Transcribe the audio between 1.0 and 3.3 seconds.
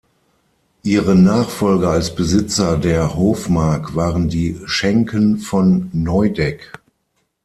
Nachfolger als Besitzer der